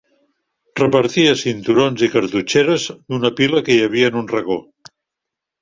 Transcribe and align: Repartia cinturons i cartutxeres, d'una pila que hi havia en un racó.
Repartia 0.79 1.33
cinturons 1.41 2.05
i 2.09 2.11
cartutxeres, 2.15 2.89
d'una 3.13 3.31
pila 3.41 3.63
que 3.69 3.77
hi 3.77 3.87
havia 3.89 4.11
en 4.15 4.19
un 4.23 4.31
racó. 4.37 4.63